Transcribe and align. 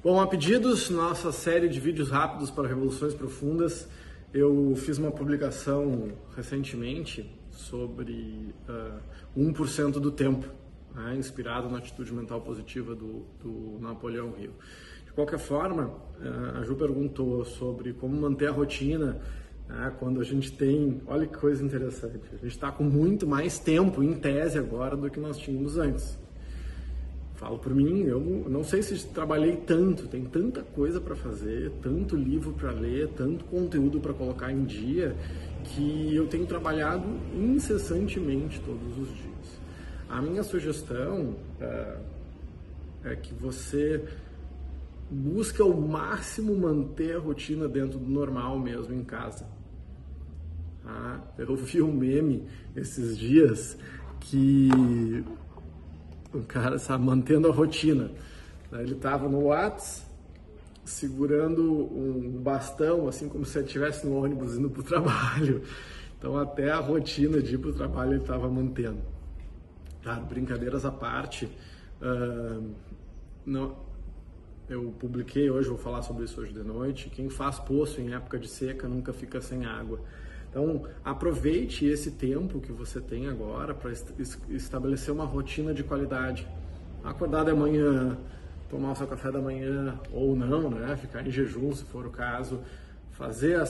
Bom, 0.00 0.20
a 0.20 0.28
pedidos, 0.28 0.90
nossa 0.90 1.32
série 1.32 1.68
de 1.68 1.80
vídeos 1.80 2.08
rápidos 2.08 2.52
para 2.52 2.68
revoluções 2.68 3.14
profundas, 3.14 3.88
eu 4.32 4.72
fiz 4.76 4.96
uma 4.96 5.10
publicação 5.10 6.12
recentemente 6.36 7.28
sobre 7.50 8.54
uh, 8.68 9.00
1% 9.36 9.94
do 9.94 10.12
tempo, 10.12 10.46
né, 10.94 11.16
inspirado 11.16 11.68
na 11.68 11.78
atitude 11.78 12.12
mental 12.12 12.40
positiva 12.40 12.94
do, 12.94 13.24
do 13.42 13.78
Napoleão 13.80 14.34
Hill. 14.38 14.52
De 15.04 15.12
qualquer 15.14 15.40
forma, 15.40 15.86
uh, 15.86 16.60
a 16.60 16.62
Ju 16.62 16.76
perguntou 16.76 17.44
sobre 17.44 17.92
como 17.92 18.20
manter 18.20 18.50
a 18.50 18.52
rotina 18.52 19.20
né, 19.68 19.92
quando 19.98 20.20
a 20.20 20.24
gente 20.24 20.52
tem. 20.52 21.02
Olha 21.08 21.26
que 21.26 21.36
coisa 21.36 21.64
interessante, 21.64 22.20
a 22.34 22.36
gente 22.36 22.46
está 22.46 22.70
com 22.70 22.84
muito 22.84 23.26
mais 23.26 23.58
tempo, 23.58 24.00
em 24.00 24.14
tese, 24.14 24.60
agora 24.60 24.96
do 24.96 25.10
que 25.10 25.18
nós 25.18 25.36
tínhamos 25.38 25.76
antes. 25.76 26.16
Falo 27.38 27.56
por 27.56 27.72
mim, 27.72 28.02
eu 28.02 28.20
não 28.48 28.64
sei 28.64 28.82
se 28.82 29.06
trabalhei 29.06 29.58
tanto, 29.58 30.08
tem 30.08 30.24
tanta 30.24 30.60
coisa 30.60 31.00
para 31.00 31.14
fazer, 31.14 31.70
tanto 31.80 32.16
livro 32.16 32.52
para 32.52 32.72
ler, 32.72 33.10
tanto 33.16 33.44
conteúdo 33.44 34.00
para 34.00 34.12
colocar 34.12 34.50
em 34.50 34.64
dia, 34.64 35.14
que 35.62 36.12
eu 36.12 36.26
tenho 36.26 36.46
trabalhado 36.46 37.06
incessantemente 37.32 38.60
todos 38.62 38.98
os 38.98 39.08
dias. 39.14 39.60
A 40.08 40.20
minha 40.20 40.42
sugestão 40.42 41.36
é, 41.60 41.96
é 43.04 43.14
que 43.14 43.32
você 43.34 44.04
busque 45.08 45.62
ao 45.62 45.72
máximo 45.72 46.56
manter 46.56 47.14
a 47.14 47.20
rotina 47.20 47.68
dentro 47.68 48.00
do 48.00 48.10
normal 48.10 48.58
mesmo 48.58 48.92
em 48.92 49.04
casa. 49.04 49.46
Ah, 50.84 51.20
eu 51.38 51.54
vi 51.54 51.80
um 51.80 51.92
meme 51.92 52.48
esses 52.74 53.16
dias 53.16 53.78
que 54.18 54.68
o 56.32 56.42
cara 56.42 56.78
sabe, 56.78 57.04
mantendo 57.04 57.48
a 57.48 57.52
rotina. 57.52 58.10
Ele 58.72 58.92
estava 58.92 59.28
no 59.28 59.46
Whats, 59.46 60.06
segurando 60.84 61.62
um 61.62 62.40
bastão, 62.42 63.08
assim 63.08 63.28
como 63.28 63.44
se 63.44 63.58
ele 63.58 63.66
estivesse 63.66 64.06
no 64.06 64.22
ônibus 64.22 64.56
indo 64.56 64.70
para 64.70 64.80
o 64.80 64.84
trabalho. 64.84 65.62
Então, 66.18 66.36
até 66.36 66.70
a 66.70 66.78
rotina 66.78 67.40
de 67.40 67.54
ir 67.54 67.58
para 67.58 67.70
o 67.70 67.72
trabalho 67.72 68.12
ele 68.12 68.20
estava 68.20 68.48
mantendo. 68.48 69.00
Claro, 70.02 70.24
brincadeiras 70.24 70.84
à 70.84 70.90
parte, 70.90 71.46
uh, 72.02 72.70
não, 73.44 73.76
eu 74.68 74.94
publiquei 74.98 75.50
hoje, 75.50 75.68
vou 75.68 75.78
falar 75.78 76.02
sobre 76.02 76.24
isso 76.24 76.40
hoje 76.40 76.52
de 76.52 76.62
noite. 76.62 77.08
Quem 77.08 77.30
faz 77.30 77.58
poço 77.58 78.00
em 78.00 78.12
época 78.12 78.38
de 78.38 78.48
seca 78.48 78.86
nunca 78.86 79.12
fica 79.12 79.40
sem 79.40 79.64
água. 79.64 80.00
Então, 80.50 80.84
aproveite 81.04 81.86
esse 81.86 82.10
tempo 82.10 82.60
que 82.60 82.72
você 82.72 83.00
tem 83.00 83.28
agora 83.28 83.74
para 83.74 83.92
estabelecer 84.48 85.12
uma 85.12 85.24
rotina 85.24 85.74
de 85.74 85.84
qualidade. 85.84 86.48
Acordar 87.04 87.44
de 87.44 87.52
manhã, 87.52 88.16
tomar 88.70 88.92
o 88.92 88.96
seu 88.96 89.06
café 89.06 89.30
da 89.30 89.40
manhã 89.40 89.98
ou 90.12 90.34
não, 90.34 90.70
né? 90.70 90.96
Ficar 90.96 91.26
em 91.26 91.30
jejum, 91.30 91.72
se 91.72 91.84
for 91.84 92.06
o 92.06 92.10
caso. 92.10 92.60
Fazer 93.12 93.56
a, 93.56 93.64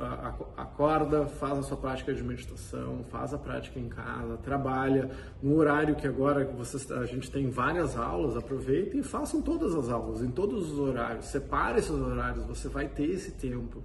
a, 0.00 0.62
acorda, 0.62 1.26
faz 1.26 1.58
a 1.58 1.62
sua 1.62 1.76
prática 1.76 2.14
de 2.14 2.22
meditação, 2.22 3.04
faz 3.10 3.34
a 3.34 3.38
prática 3.38 3.78
em 3.78 3.86
casa, 3.86 4.38
trabalha 4.38 5.10
no 5.42 5.56
horário 5.56 5.94
que 5.94 6.06
agora 6.06 6.42
você, 6.46 6.90
a 6.94 7.04
gente 7.04 7.30
tem 7.30 7.50
várias 7.50 7.98
aulas, 7.98 8.34
aproveite 8.34 8.96
e 8.96 9.02
façam 9.02 9.42
todas 9.42 9.74
as 9.74 9.90
aulas, 9.90 10.22
em 10.22 10.30
todos 10.30 10.72
os 10.72 10.78
horários. 10.78 11.26
Separe 11.26 11.80
esses 11.80 11.90
horários, 11.90 12.46
você 12.46 12.66
vai 12.66 12.88
ter 12.88 13.10
esse 13.10 13.32
tempo. 13.32 13.82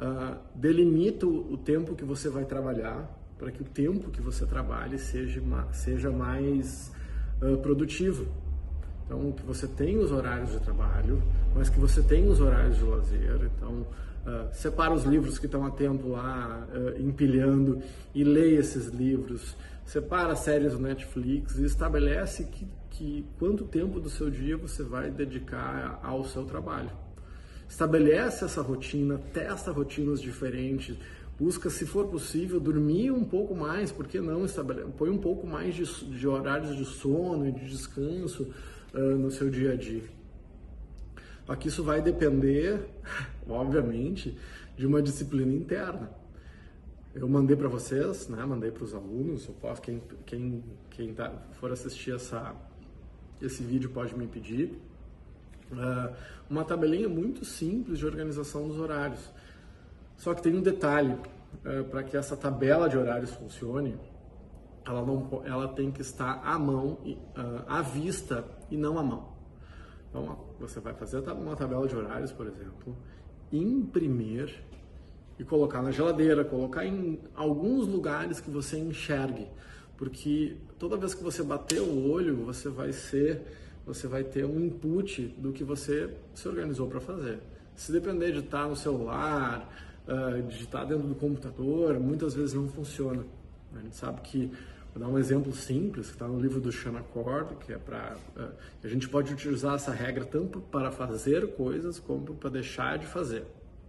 Uh, 0.00 0.34
delimita 0.54 1.26
o 1.26 1.58
tempo 1.58 1.94
que 1.94 2.06
você 2.06 2.30
vai 2.30 2.46
trabalhar 2.46 3.06
para 3.36 3.50
que 3.50 3.60
o 3.60 3.66
tempo 3.66 4.10
que 4.10 4.22
você 4.22 4.46
trabalhe 4.46 4.98
seja, 4.98 5.42
seja 5.72 6.10
mais 6.10 6.90
uh, 7.42 7.58
produtivo. 7.58 8.26
Então, 9.04 9.30
que 9.32 9.42
você 9.42 9.68
tenha 9.68 10.00
os 10.00 10.10
horários 10.10 10.52
de 10.52 10.60
trabalho, 10.60 11.22
mas 11.54 11.68
que 11.68 11.78
você 11.78 12.00
tenha 12.00 12.30
os 12.30 12.40
horários 12.40 12.78
de 12.78 12.84
lazer. 12.84 13.50
Então, 13.54 13.86
uh, 14.24 14.48
separa 14.54 14.94
os 14.94 15.04
livros 15.04 15.38
que 15.38 15.44
estão 15.44 15.66
a 15.66 15.70
tempo 15.70 16.08
lá, 16.08 16.66
empilhando, 16.98 17.82
e 18.14 18.24
leia 18.24 18.58
esses 18.60 18.86
livros. 18.86 19.54
Separa 19.84 20.32
as 20.32 20.38
séries 20.38 20.72
do 20.72 20.78
Netflix 20.78 21.58
e 21.58 21.64
estabelece 21.64 22.44
que, 22.44 22.66
que 22.88 23.26
quanto 23.38 23.64
tempo 23.64 24.00
do 24.00 24.08
seu 24.08 24.30
dia 24.30 24.56
você 24.56 24.82
vai 24.82 25.10
dedicar 25.10 26.00
ao 26.02 26.24
seu 26.24 26.46
trabalho. 26.46 27.09
Estabelece 27.70 28.44
essa 28.44 28.60
rotina, 28.60 29.16
testa 29.32 29.70
rotinas 29.70 30.20
diferentes, 30.20 30.98
busca, 31.38 31.70
se 31.70 31.86
for 31.86 32.08
possível, 32.08 32.58
dormir 32.58 33.12
um 33.12 33.24
pouco 33.24 33.54
mais, 33.54 33.92
porque 33.92 34.20
não 34.20 34.44
põe 34.98 35.08
um 35.08 35.18
pouco 35.18 35.46
mais 35.46 35.76
de, 35.76 35.84
de 35.84 36.26
horários 36.26 36.76
de 36.76 36.84
sono 36.84 37.46
e 37.46 37.52
de 37.52 37.68
descanso 37.68 38.52
uh, 38.92 38.98
no 38.98 39.30
seu 39.30 39.48
dia 39.48 39.74
a 39.74 39.76
dia. 39.76 40.02
Aqui 41.46 41.68
isso 41.68 41.84
vai 41.84 42.02
depender, 42.02 42.88
obviamente, 43.48 44.36
de 44.76 44.84
uma 44.84 45.00
disciplina 45.00 45.52
interna. 45.52 46.10
Eu 47.14 47.28
mandei 47.28 47.54
para 47.54 47.68
vocês, 47.68 48.28
né? 48.28 48.44
mandei 48.44 48.72
para 48.72 48.82
os 48.82 48.92
alunos, 48.92 49.46
eu 49.46 49.54
posso, 49.54 49.80
quem, 49.80 50.02
quem, 50.26 50.64
quem 50.90 51.14
tá, 51.14 51.32
for 51.52 51.70
assistir 51.70 52.16
essa, 52.16 52.52
esse 53.40 53.62
vídeo 53.62 53.90
pode 53.90 54.18
me 54.18 54.26
pedir. 54.26 54.89
Uh, 55.72 56.14
uma 56.48 56.64
tabelinha 56.64 57.08
muito 57.08 57.44
simples 57.44 57.98
de 57.98 58.06
organização 58.06 58.66
dos 58.66 58.78
horários. 58.78 59.20
Só 60.16 60.34
que 60.34 60.42
tem 60.42 60.54
um 60.54 60.62
detalhe, 60.62 61.12
uh, 61.12 61.84
para 61.90 62.02
que 62.02 62.16
essa 62.16 62.36
tabela 62.36 62.88
de 62.88 62.98
horários 62.98 63.30
funcione, 63.32 63.96
ela, 64.84 65.04
não, 65.04 65.42
ela 65.44 65.68
tem 65.68 65.90
que 65.90 66.00
estar 66.00 66.40
à 66.44 66.58
mão, 66.58 66.98
uh, 67.04 67.64
à 67.68 67.82
vista 67.82 68.44
e 68.70 68.76
não 68.76 68.98
à 68.98 69.02
mão. 69.02 69.32
Então, 70.08 70.38
você 70.58 70.80
vai 70.80 70.92
fazer 70.92 71.18
uma 71.30 71.54
tabela 71.54 71.86
de 71.86 71.94
horários, 71.94 72.32
por 72.32 72.46
exemplo, 72.46 72.96
imprimir 73.52 74.52
e 75.38 75.44
colocar 75.44 75.80
na 75.82 75.90
geladeira, 75.90 76.44
colocar 76.44 76.84
em 76.84 77.18
alguns 77.34 77.86
lugares 77.86 78.40
que 78.40 78.50
você 78.50 78.78
enxergue, 78.78 79.48
porque 79.96 80.56
toda 80.78 80.96
vez 80.96 81.14
que 81.14 81.22
você 81.22 81.42
bater 81.42 81.80
o 81.80 82.10
olho, 82.10 82.44
você 82.44 82.68
vai 82.68 82.92
ser 82.92 83.42
você 83.94 84.06
vai 84.06 84.22
ter 84.22 84.44
um 84.44 84.60
input 84.60 85.26
do 85.36 85.52
que 85.52 85.64
você 85.64 86.14
se 86.34 86.46
organizou 86.46 86.86
para 86.86 87.00
fazer. 87.00 87.40
Se 87.74 87.90
depender 87.90 88.30
de 88.32 88.38
estar 88.38 88.68
no 88.68 88.76
celular, 88.76 89.68
uh, 90.06 90.42
de 90.42 90.62
estar 90.62 90.84
dentro 90.84 91.08
do 91.08 91.14
computador, 91.14 91.98
muitas 91.98 92.34
vezes 92.34 92.54
não 92.54 92.68
funciona. 92.68 93.24
A 93.74 93.80
gente 93.80 93.96
sabe 93.96 94.20
que, 94.20 94.52
vou 94.94 95.02
dar 95.02 95.08
um 95.08 95.18
exemplo 95.18 95.52
simples, 95.52 96.06
que 96.06 96.12
está 96.12 96.28
no 96.28 96.38
livro 96.40 96.60
do 96.60 96.70
Shannon 96.70 97.02
Cord, 97.12 97.56
que 97.56 97.72
é 97.72 97.78
para... 97.78 98.16
Uh, 98.36 98.48
a 98.84 98.88
gente 98.88 99.08
pode 99.08 99.32
utilizar 99.32 99.74
essa 99.74 99.90
regra 99.90 100.24
tanto 100.24 100.60
para 100.60 100.92
fazer 100.92 101.54
coisas 101.54 101.98
como 101.98 102.34
para 102.34 102.50
deixar 102.50 102.96
de 102.96 103.06
fazer, 103.06 103.44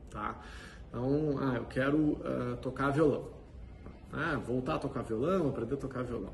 tá? 0.09 0.41
Então, 0.89 1.37
ah, 1.39 1.57
eu 1.57 1.65
quero 1.65 1.97
uh, 1.97 2.57
tocar 2.59 2.89
violão. 2.89 3.29
Ah, 4.11 4.35
voltar 4.35 4.75
a 4.75 4.79
tocar 4.79 5.03
violão, 5.03 5.49
aprender 5.49 5.75
a 5.75 5.77
tocar 5.77 6.03
violão. 6.03 6.33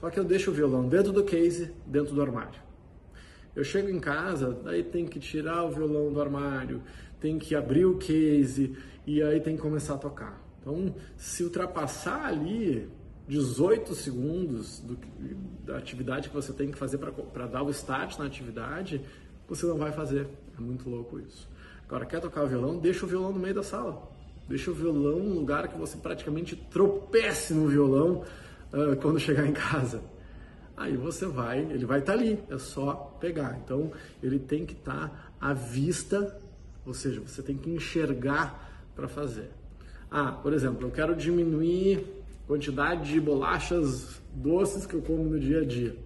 Só 0.00 0.10
que 0.10 0.18
eu 0.18 0.24
deixo 0.24 0.50
o 0.50 0.54
violão 0.54 0.88
dentro 0.88 1.12
do 1.12 1.24
case, 1.24 1.72
dentro 1.86 2.14
do 2.14 2.20
armário. 2.20 2.60
Eu 3.54 3.62
chego 3.62 3.88
em 3.88 4.00
casa, 4.00 4.50
daí 4.64 4.82
tem 4.82 5.06
que 5.06 5.20
tirar 5.20 5.64
o 5.64 5.70
violão 5.70 6.12
do 6.12 6.20
armário, 6.20 6.82
tem 7.20 7.38
que 7.38 7.54
abrir 7.54 7.84
o 7.84 7.96
case 7.98 8.76
e 9.06 9.22
aí 9.22 9.40
tem 9.40 9.54
que 9.54 9.62
começar 9.62 9.94
a 9.94 9.98
tocar. 9.98 10.42
Então, 10.60 10.94
se 11.16 11.44
ultrapassar 11.44 12.26
ali 12.26 12.88
18 13.28 13.94
segundos 13.94 14.80
do, 14.80 14.98
da 15.64 15.78
atividade 15.78 16.28
que 16.28 16.34
você 16.34 16.52
tem 16.52 16.70
que 16.70 16.78
fazer 16.78 16.98
para 16.98 17.46
dar 17.46 17.62
o 17.62 17.70
start 17.70 18.18
na 18.18 18.24
atividade, 18.24 19.00
você 19.48 19.66
não 19.66 19.76
vai 19.76 19.92
fazer. 19.92 20.26
É 20.58 20.60
muito 20.60 20.90
louco 20.90 21.20
isso. 21.20 21.48
Agora, 21.86 22.06
quer 22.06 22.20
tocar 22.20 22.42
o 22.44 22.48
violão? 22.48 22.78
Deixa 22.78 23.06
o 23.06 23.08
violão 23.08 23.32
no 23.32 23.38
meio 23.38 23.54
da 23.54 23.62
sala. 23.62 24.10
Deixa 24.48 24.70
o 24.70 24.74
violão 24.74 25.20
num 25.20 25.34
lugar 25.34 25.68
que 25.68 25.78
você 25.78 25.96
praticamente 25.96 26.56
tropece 26.56 27.54
no 27.54 27.68
violão 27.68 28.24
uh, 28.72 28.96
quando 29.00 29.20
chegar 29.20 29.46
em 29.46 29.52
casa 29.52 30.02
aí 30.76 30.96
você 30.96 31.26
vai, 31.26 31.60
ele 31.60 31.84
vai 31.84 32.00
estar 32.00 32.12
tá 32.12 32.18
ali, 32.18 32.38
é 32.50 32.58
só 32.58 33.16
pegar. 33.20 33.58
Então, 33.64 33.92
ele 34.22 34.38
tem 34.38 34.66
que 34.66 34.74
estar 34.74 35.08
tá 35.08 35.32
à 35.40 35.52
vista, 35.52 36.36
ou 36.84 36.94
seja, 36.94 37.20
você 37.20 37.42
tem 37.42 37.56
que 37.56 37.70
enxergar 37.70 38.84
para 38.94 39.08
fazer. 39.08 39.50
Ah, 40.10 40.32
por 40.32 40.52
exemplo, 40.52 40.86
eu 40.86 40.90
quero 40.90 41.14
diminuir 41.14 42.04
a 42.44 42.46
quantidade 42.46 43.12
de 43.12 43.20
bolachas 43.20 44.20
doces 44.32 44.86
que 44.86 44.94
eu 44.94 45.02
como 45.02 45.24
no 45.24 45.40
dia 45.40 45.60
a 45.60 45.64
dia. 45.64 45.96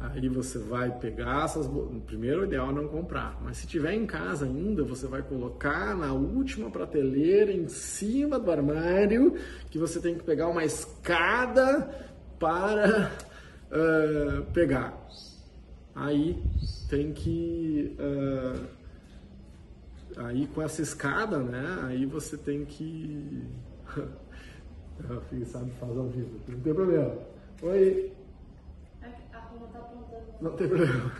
Aí 0.00 0.30
você 0.30 0.58
vai 0.58 0.90
pegar 0.98 1.44
essas. 1.44 1.68
Primeiro, 2.06 2.40
o 2.40 2.44
ideal 2.44 2.70
é 2.70 2.72
não 2.72 2.88
comprar, 2.88 3.38
mas 3.42 3.58
se 3.58 3.66
tiver 3.66 3.92
em 3.92 4.06
casa 4.06 4.46
ainda, 4.46 4.82
você 4.82 5.06
vai 5.06 5.20
colocar 5.20 5.94
na 5.94 6.14
última 6.14 6.70
prateleira, 6.70 7.52
em 7.52 7.68
cima 7.68 8.38
do 8.38 8.50
armário, 8.50 9.34
que 9.70 9.78
você 9.78 10.00
tem 10.00 10.14
que 10.14 10.24
pegar 10.24 10.48
uma 10.48 10.64
escada 10.64 11.86
para 12.38 13.12
uh, 13.70 14.42
pegar. 14.52 14.98
Aí 15.94 16.42
tem 16.88 17.12
que. 17.12 17.96
Uh, 17.98 18.66
aí 20.16 20.46
com 20.48 20.62
essa 20.62 20.82
escada, 20.82 21.38
né? 21.38 21.80
Aí 21.84 22.06
você 22.06 22.36
tem 22.36 22.64
que. 22.64 23.42
A 25.08 25.18
filha 25.22 25.46
sabe 25.46 25.70
fazer 25.80 25.98
ao 25.98 26.08
vivo, 26.08 26.28
não 26.46 26.60
tem 26.60 26.74
problema. 26.74 27.14
Oi! 27.62 28.12
A 29.32 29.38
Roma 29.38 29.66
tá 29.72 29.78
apontando. 29.78 30.24
Não 30.42 30.50
tem 30.52 30.68
problema. 30.68 31.12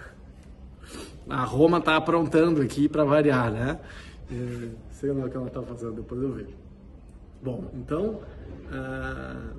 A 1.31 1.45
Roma 1.45 1.79
está 1.79 1.97
aprontando 1.97 2.61
aqui 2.61 2.91
para 2.91 3.05
variar, 3.05 3.51
né? 3.51 3.81
É, 4.31 4.69
sei 4.91 5.13
lá 5.13 5.25
o 5.25 5.31
que 5.31 5.37
ela 5.37 5.47
está 5.47 5.63
fazendo, 5.63 5.95
depois 5.95 6.23
eu 6.23 6.33
vejo. 6.33 6.57
Bom, 7.43 7.71
então 7.73 8.21
uh, 8.67 9.57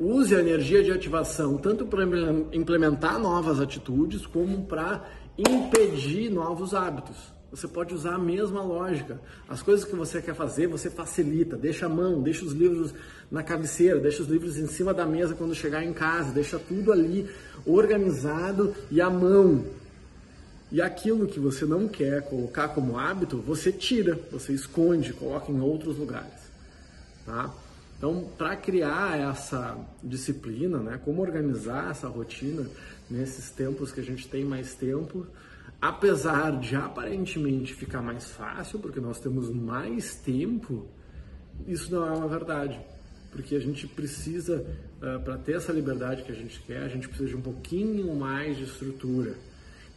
use 0.00 0.34
a 0.34 0.40
energia 0.40 0.82
de 0.82 0.90
ativação 0.90 1.56
tanto 1.58 1.86
para 1.86 2.04
implementar 2.52 3.18
novas 3.18 3.60
atitudes 3.60 4.26
como 4.26 4.64
para 4.66 5.04
impedir 5.36 6.30
novos 6.30 6.74
hábitos. 6.74 7.32
Você 7.50 7.68
pode 7.68 7.94
usar 7.94 8.14
a 8.14 8.18
mesma 8.18 8.62
lógica. 8.62 9.20
As 9.46 9.62
coisas 9.62 9.84
que 9.84 9.94
você 9.94 10.22
quer 10.22 10.34
fazer, 10.34 10.66
você 10.66 10.88
facilita, 10.88 11.54
deixa 11.54 11.84
a 11.84 11.88
mão, 11.88 12.22
deixa 12.22 12.46
os 12.46 12.52
livros 12.52 12.94
na 13.30 13.42
cabeceira, 13.42 14.00
deixa 14.00 14.22
os 14.22 14.28
livros 14.28 14.56
em 14.56 14.66
cima 14.66 14.94
da 14.94 15.04
mesa 15.04 15.34
quando 15.34 15.54
chegar 15.54 15.84
em 15.84 15.92
casa, 15.92 16.32
deixa 16.32 16.58
tudo 16.58 16.90
ali 16.90 17.28
organizado 17.66 18.74
e 18.90 19.02
à 19.02 19.10
mão. 19.10 19.66
E 20.70 20.80
aquilo 20.80 21.26
que 21.26 21.38
você 21.38 21.66
não 21.66 21.86
quer 21.86 22.22
colocar 22.22 22.68
como 22.68 22.98
hábito, 22.98 23.36
você 23.36 23.70
tira, 23.70 24.18
você 24.30 24.54
esconde, 24.54 25.12
coloca 25.12 25.52
em 25.52 25.60
outros 25.60 25.98
lugares. 25.98 26.50
Tá? 27.26 27.50
Então, 28.02 28.28
para 28.36 28.56
criar 28.56 29.16
essa 29.16 29.78
disciplina, 30.02 30.78
né, 30.78 31.00
como 31.04 31.22
organizar 31.22 31.92
essa 31.92 32.08
rotina 32.08 32.66
nesses 33.08 33.48
tempos 33.50 33.92
que 33.92 34.00
a 34.00 34.02
gente 34.02 34.26
tem 34.26 34.44
mais 34.44 34.74
tempo, 34.74 35.24
apesar 35.80 36.58
de 36.58 36.74
aparentemente 36.74 37.72
ficar 37.72 38.02
mais 38.02 38.28
fácil, 38.28 38.80
porque 38.80 38.98
nós 38.98 39.20
temos 39.20 39.48
mais 39.50 40.16
tempo, 40.16 40.84
isso 41.64 41.94
não 41.94 42.04
é 42.04 42.10
uma 42.10 42.26
verdade. 42.26 42.80
Porque 43.30 43.54
a 43.54 43.60
gente 43.60 43.86
precisa, 43.86 44.66
uh, 44.96 45.22
para 45.22 45.38
ter 45.38 45.52
essa 45.52 45.72
liberdade 45.72 46.24
que 46.24 46.32
a 46.32 46.34
gente 46.34 46.60
quer, 46.62 46.82
a 46.82 46.88
gente 46.88 47.06
precisa 47.06 47.28
de 47.28 47.36
um 47.36 47.40
pouquinho 47.40 48.12
mais 48.16 48.56
de 48.56 48.64
estrutura. 48.64 49.36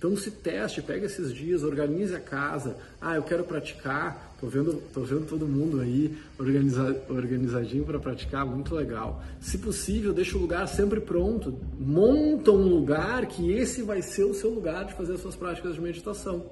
Então 0.06 0.16
se 0.16 0.30
teste, 0.30 0.84
pega 0.84 1.08
esses 1.08 1.34
dias, 1.34 1.64
organize 1.64 2.14
a 2.14 2.20
casa. 2.20 2.78
Ah, 3.02 3.16
eu 3.16 3.24
quero 3.24 3.44
praticar. 3.44 4.36
Tô 4.40 4.46
vendo, 4.46 4.80
tô 4.94 5.02
vendo 5.02 5.26
todo 5.26 5.48
mundo 5.48 5.82
aí 5.82 6.16
organiza, 6.38 6.96
organizadinho 7.10 7.84
para 7.84 7.98
praticar, 7.98 8.46
muito 8.46 8.76
legal. 8.76 9.24
Se 9.42 9.58
possível, 9.58 10.14
deixa 10.14 10.38
o 10.38 10.42
lugar 10.42 10.68
sempre 10.68 11.00
pronto. 11.00 11.58
Monta 11.80 12.52
um 12.52 12.68
lugar 12.68 13.26
que 13.26 13.52
esse 13.52 13.82
vai 13.82 14.04
ser 14.04 14.26
o 14.26 14.36
seu 14.36 14.52
lugar 14.52 14.86
de 14.86 14.94
fazer 14.94 15.14
as 15.14 15.22
suas 15.22 15.36
práticas 15.36 15.74
de 15.74 15.82
meditação. 15.82 16.52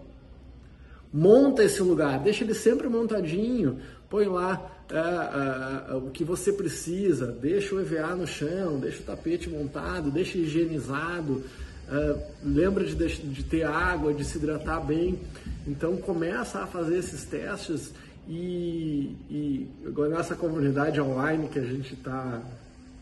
Monta 1.13 1.63
esse 1.63 1.83
lugar, 1.83 2.23
deixa 2.23 2.43
ele 2.43 2.55
sempre 2.55 2.89
montadinho. 2.89 3.77
Põe 4.09 4.25
lá 4.25 4.83
é, 4.89 4.97
é, 4.97 5.91
é, 5.91 5.95
o 5.95 6.09
que 6.09 6.23
você 6.23 6.51
precisa, 6.51 7.27
deixa 7.27 7.75
o 7.75 7.79
EVA 7.79 8.15
no 8.15 8.25
chão, 8.25 8.79
deixa 8.79 9.01
o 9.01 9.05
tapete 9.05 9.47
montado, 9.47 10.09
deixa 10.09 10.39
higienizado 10.39 11.43
Uh, 11.87 12.19
lembra 12.43 12.83
de, 12.85 12.95
de, 12.95 13.43
ter 13.43 13.63
água, 13.63 14.13
de 14.13 14.23
se 14.23 14.37
hidratar 14.37 14.79
bem. 14.85 15.19
Então 15.67 15.97
começa 15.97 16.59
a 16.59 16.67
fazer 16.67 16.97
esses 16.97 17.25
testes 17.25 17.93
e, 18.27 19.15
e 19.29 19.67
agora 19.85 20.09
nessa 20.09 20.35
comunidade 20.35 20.99
online 21.01 21.49
que 21.49 21.59
a 21.59 21.63
gente 21.63 21.93
está 21.93 22.41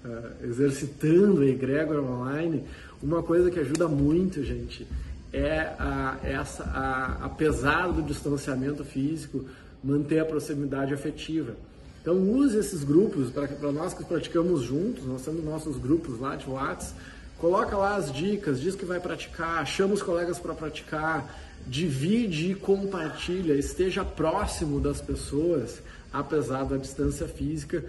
uh, 0.03 0.07
é, 0.09 0.47
exercitando 0.47 1.43
egrégora 1.43 2.01
online, 2.01 2.63
uma 3.01 3.21
coisa 3.21 3.51
que 3.51 3.59
ajuda 3.59 3.87
muito, 3.87 4.43
gente, 4.43 4.87
é 5.31 5.73
a, 5.79 6.17
essa, 6.23 6.63
a, 6.63 7.25
apesar 7.25 7.91
do 7.91 8.01
distanciamento 8.01 8.83
físico, 8.83 9.45
manter 9.83 10.19
a 10.19 10.25
proximidade 10.25 10.93
afetiva. 10.93 11.55
Então 12.01 12.17
use 12.17 12.57
esses 12.57 12.83
grupos 12.83 13.29
para 13.29 13.71
nós 13.71 13.93
que 13.93 14.03
praticamos 14.03 14.63
juntos, 14.63 15.05
nós 15.05 15.23
temos 15.23 15.43
nossos 15.43 15.77
grupos 15.77 16.19
lá 16.19 16.35
de 16.35 16.49
WhatsApp, 16.49 16.99
Coloca 17.41 17.75
lá 17.75 17.95
as 17.95 18.13
dicas, 18.13 18.61
diz 18.61 18.75
que 18.75 18.85
vai 18.85 18.99
praticar, 18.99 19.65
chama 19.65 19.95
os 19.95 20.03
colegas 20.03 20.37
para 20.37 20.53
praticar, 20.53 21.27
divide 21.65 22.51
e 22.51 22.55
compartilha, 22.55 23.53
esteja 23.53 24.05
próximo 24.05 24.79
das 24.79 25.01
pessoas, 25.01 25.81
apesar 26.13 26.65
da 26.65 26.77
distância 26.77 27.27
física, 27.27 27.83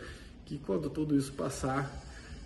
que 0.47 0.57
quando 0.57 0.89
tudo 0.89 1.15
isso 1.15 1.31
passar, 1.35 1.93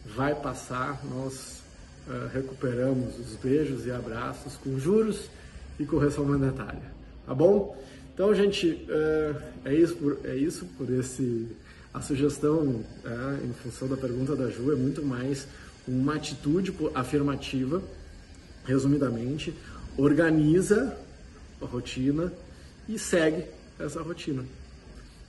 vai 0.05 0.35
passar, 0.35 1.01
nós 1.05 1.63
uh, 2.09 2.27
recuperamos 2.35 3.17
os 3.21 3.37
beijos 3.37 3.87
e 3.87 3.93
abraços 3.93 4.57
com 4.57 4.77
juros 4.77 5.31
e 5.79 5.85
correção 5.85 6.25
monetária, 6.25 6.91
tá 7.25 7.33
bom? 7.33 7.81
Então, 8.13 8.35
gente, 8.35 8.67
uh, 8.67 9.43
é, 9.65 9.73
isso 9.73 9.95
por, 9.95 10.19
é 10.25 10.35
isso 10.35 10.67
por 10.77 10.91
esse. 10.91 11.55
A 11.95 12.01
sugestão, 12.03 12.63
uh, 12.65 13.45
em 13.45 13.53
função 13.53 13.87
da 13.87 13.97
pergunta 13.97 14.35
da 14.35 14.51
Ju, 14.51 14.73
é 14.73 14.77
muito 14.77 15.03
mais 15.03 15.47
uma 15.87 16.15
atitude 16.15 16.75
afirmativa, 16.95 17.83
resumidamente, 18.65 19.55
organiza 19.97 20.97
a 21.61 21.65
rotina 21.65 22.33
e 22.89 22.99
segue 22.99 23.45
essa 23.79 24.03
rotina. 24.03 24.45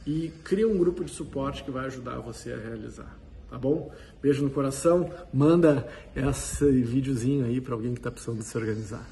E 0.05 0.31
cria 0.43 0.67
um 0.67 0.77
grupo 0.77 1.03
de 1.03 1.11
suporte 1.11 1.63
que 1.63 1.71
vai 1.71 1.85
ajudar 1.85 2.19
você 2.19 2.53
a 2.53 2.57
realizar. 2.57 3.17
Tá 3.49 3.57
bom? 3.57 3.91
Beijo 4.21 4.43
no 4.43 4.49
coração. 4.49 5.11
Manda 5.33 5.87
esse 6.15 6.69
videozinho 6.81 7.45
aí 7.45 7.61
para 7.61 7.73
alguém 7.73 7.93
que 7.93 7.99
está 7.99 8.11
precisando 8.11 8.41
se 8.41 8.57
organizar. 8.57 9.05